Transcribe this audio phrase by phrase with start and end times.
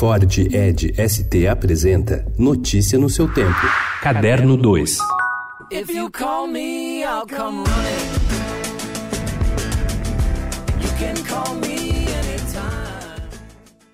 [0.00, 3.60] Ford Ed ST apresenta Notícia no seu tempo.
[4.00, 4.96] Caderno 2.
[5.70, 8.39] If you call me, I'll come running.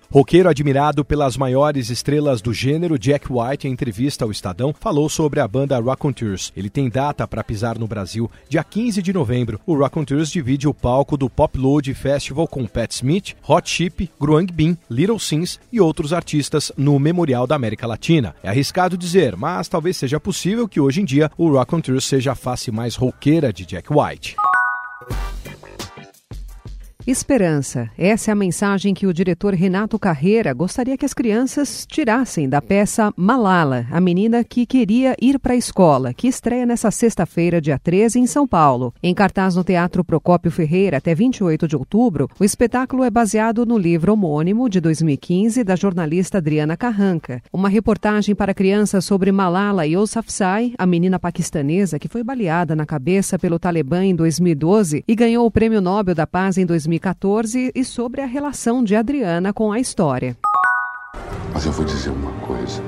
[0.09, 5.41] Roqueiro admirado pelas maiores estrelas do gênero, Jack White, em entrevista ao Estadão, falou sobre
[5.41, 6.53] a banda Raconteurs.
[6.55, 9.59] Ele tem data para pisar no Brasil, dia 15 de novembro.
[9.65, 14.49] O Raconteurs divide o palco do Pop Load Festival com Pat Smith, Hot Chip, Gruang
[14.49, 18.33] Bin, Little Sims e outros artistas no Memorial da América Latina.
[18.41, 22.35] É arriscado dizer, mas talvez seja possível que hoje em dia o Raconteurs seja a
[22.35, 24.37] face mais roqueira de Jack White.
[27.07, 27.89] Esperança.
[27.97, 32.61] Essa é a mensagem que o diretor Renato Carreira gostaria que as crianças tirassem da
[32.61, 37.79] peça Malala, a menina que queria ir para a escola, que estreia nessa sexta-feira, dia
[37.79, 38.93] 13, em São Paulo.
[39.01, 43.77] Em cartaz no Teatro Procópio Ferreira até 28 de outubro, o espetáculo é baseado no
[43.77, 47.41] livro homônimo de 2015 da jornalista Adriana Carranca.
[47.53, 53.39] Uma reportagem para crianças sobre Malala Yousafzai, a menina paquistanesa que foi baleada na cabeça
[53.39, 56.96] pelo Talibã em 2012 e ganhou o Prêmio Nobel da Paz em 2015.
[56.97, 60.37] 2014 e sobre a relação de Adriana com a história.
[61.53, 62.81] Mas eu vou dizer uma coisa.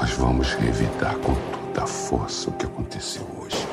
[0.00, 3.71] Nós vamos revidar com toda a força o que aconteceu hoje.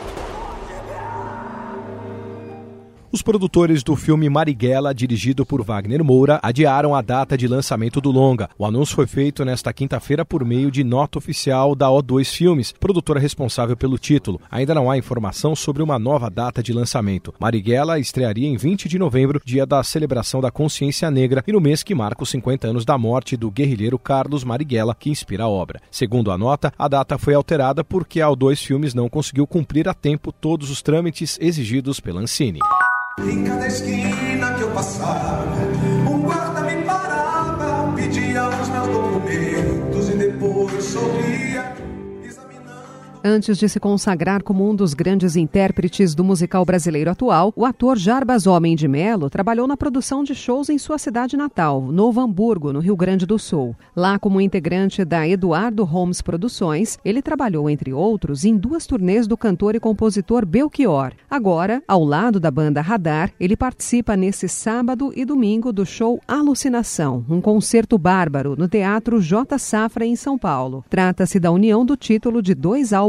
[3.11, 8.11] Os produtores do filme Marighella, dirigido por Wagner Moura, adiaram a data de lançamento do
[8.11, 8.47] longa.
[8.55, 13.19] O anúncio foi feito nesta quinta-feira por meio de nota oficial da O2 Filmes, produtora
[13.19, 14.39] responsável pelo título.
[14.51, 17.33] Ainda não há informação sobre uma nova data de lançamento.
[17.39, 21.81] Marighella estrearia em 20 de novembro, dia da celebração da consciência negra, e no mês
[21.81, 25.81] que marca os 50 anos da morte do guerrilheiro Carlos Marighella, que inspira a obra.
[25.89, 29.95] Segundo a nota, a data foi alterada porque a O2 Filmes não conseguiu cumprir a
[29.95, 32.59] tempo todos os trâmites exigidos pela Ancine.
[33.27, 35.45] Em cada esquina que eu passava,
[36.09, 36.58] um guarda
[43.21, 47.97] Antes de se consagrar como um dos grandes intérpretes do musical brasileiro atual, o ator
[47.97, 52.71] Jarbas Homem de Melo trabalhou na produção de shows em sua cidade natal, Novo Hamburgo,
[52.71, 53.75] no Rio Grande do Sul.
[53.93, 59.35] Lá, como integrante da Eduardo Holmes Produções, ele trabalhou, entre outros, em duas turnês do
[59.35, 61.11] cantor e compositor Belchior.
[61.29, 67.25] Agora, ao lado da banda Radar, ele participa nesse sábado e domingo do show Alucinação,
[67.29, 69.57] um concerto bárbaro no Teatro J.
[69.59, 70.85] Safra, em São Paulo.
[70.89, 73.08] Trata-se da união do título de dois álbuns